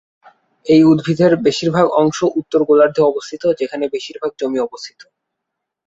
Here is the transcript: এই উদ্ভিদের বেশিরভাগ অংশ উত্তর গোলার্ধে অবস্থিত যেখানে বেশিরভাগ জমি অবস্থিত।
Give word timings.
এই 0.65 0.81
উদ্ভিদের 0.83 1.31
বেশিরভাগ 1.45 1.85
অংশ 2.01 2.19
উত্তর 2.39 2.61
গোলার্ধে 2.63 3.01
অবস্থিত 3.03 3.43
যেখানে 3.59 3.85
বেশিরভাগ 3.87 4.31
জমি 4.39 4.59
অবস্থিত। 4.59 5.01